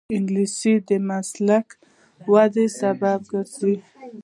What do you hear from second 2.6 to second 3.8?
سبب کېږي